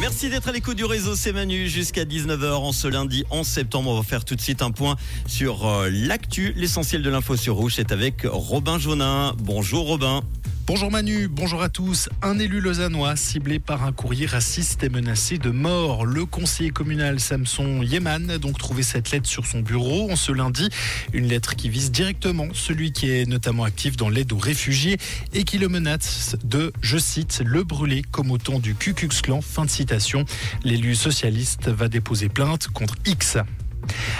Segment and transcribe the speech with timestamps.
[0.00, 3.90] Merci d'être à l'écoute du réseau, c'est Manu jusqu'à 19h en ce lundi 11 septembre.
[3.90, 6.52] On va faire tout de suite un point sur euh, l'actu.
[6.56, 9.34] L'essentiel de l'info sur Rouge, c'est avec Robin Jaunin.
[9.38, 10.22] Bonjour Robin.
[10.66, 12.08] Bonjour Manu, bonjour à tous.
[12.22, 16.06] Un élu lausannois ciblé par un courrier raciste est menacé de mort.
[16.06, 20.30] Le conseiller communal Samson Yeman a donc trouvé cette lettre sur son bureau en ce
[20.30, 20.68] lundi.
[21.12, 24.98] Une lettre qui vise directement celui qui est notamment actif dans l'aide aux réfugiés
[25.32, 29.08] et qui le menace de, je cite, le brûler comme au temps du Ku Klux
[29.22, 29.40] Klan.
[29.42, 30.24] Fin de citation.
[30.62, 33.38] L'élu socialiste va déposer plainte contre X.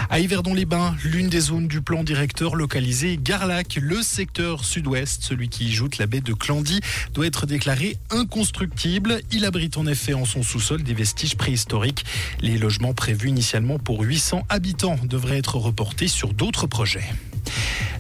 [0.09, 5.73] À Yverdon-les-Bains, l'une des zones du plan directeur localisé Garlac, le secteur sud-ouest, celui qui
[5.73, 6.81] joute la baie de Clandy,
[7.15, 9.21] doit être déclaré inconstructible.
[9.31, 12.05] Il abrite en effet en son sous-sol des vestiges préhistoriques.
[12.41, 17.09] Les logements prévus initialement pour 800 habitants devraient être reportés sur d'autres projets.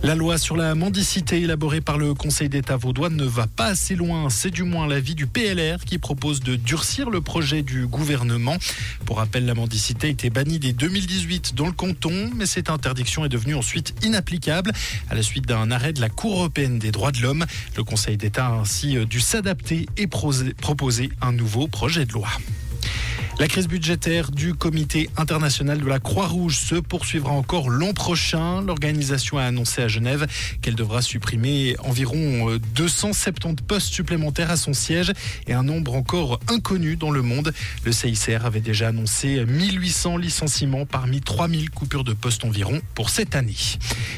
[0.02, 3.95] La loi sur la mendicité élaborée par le Conseil d'État vaudois ne va pas assez
[3.95, 4.30] loin.
[4.30, 8.56] C'est du moins l'avis du PLR qui propose de durcir le projet du gouvernement.
[9.04, 13.29] Pour rappel, la mendicité été bannie dès 2018 dans le canton, mais cette interdiction est
[13.29, 14.73] devenue ensuite inapplicable
[15.10, 17.45] à la suite d'un arrêt de la Cour européenne des droits de l'homme.
[17.76, 22.30] Le Conseil d'État a ainsi dû s'adapter et proposer un nouveau projet de loi.
[23.41, 28.60] La crise budgétaire du comité international de la Croix-Rouge se poursuivra encore l'an prochain.
[28.60, 30.27] L'organisation a annoncé à Genève
[30.60, 35.15] qu'elle devra supprimer environ 270 euh, postes supplémentaires à son siège
[35.47, 37.55] et un nombre encore inconnu dans le monde.
[37.87, 43.35] Le CICR avait déjà annoncé 1800 licenciements parmi 3000 coupures de postes environ pour cette
[43.35, 43.57] année.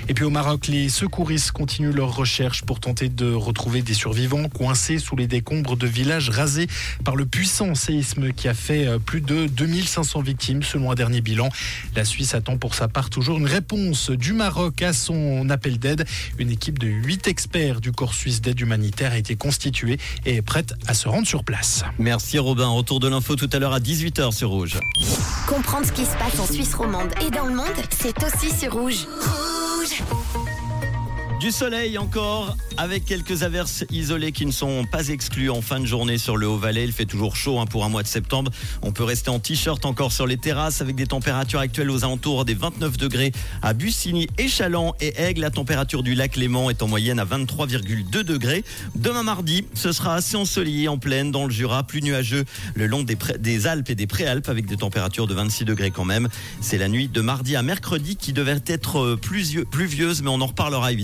[0.09, 4.48] Et puis au Maroc, les secouristes continuent leurs recherches pour tenter de retrouver des survivants
[4.48, 6.67] coincés sous les décombres de villages rasés
[7.05, 11.20] par le puissant séisme qui a fait plus plus de 2500 victimes selon un dernier
[11.20, 11.50] bilan.
[11.94, 16.06] La Suisse attend pour sa part toujours une réponse du Maroc à son appel d'aide.
[16.38, 20.40] Une équipe de 8 experts du corps suisse d'aide humanitaire a été constituée et est
[20.40, 21.84] prête à se rendre sur place.
[21.98, 22.68] Merci Robin.
[22.68, 24.80] Retour de l'info tout à l'heure à 18h sur Rouge.
[25.46, 28.72] Comprendre ce qui se passe en Suisse romande et dans le monde, c'est aussi sur
[28.72, 29.06] Rouge.
[29.20, 30.61] Rouge
[31.42, 35.86] du soleil encore, avec quelques averses isolées qui ne sont pas exclues en fin de
[35.86, 36.85] journée sur le Haut-Valais.
[36.85, 38.53] Il fait toujours chaud hein, pour un mois de septembre.
[38.80, 42.45] On peut rester en t-shirt encore sur les terrasses avec des températures actuelles aux alentours
[42.45, 45.41] des 29 degrés à Bussigny, Échalant et Aigle.
[45.41, 48.63] La température du lac Léman est en moyenne à 23,2 degrés.
[48.95, 52.45] Demain mardi, ce sera assez ensoleillé en plaine dans le Jura, plus nuageux
[52.77, 56.29] le long des, Alpes et des Préalpes avec des températures de 26 degrés quand même.
[56.61, 60.47] C'est la nuit de mardi à mercredi qui devait être euh, pluvieuse, mais on en
[60.47, 61.01] reparlera évidemment.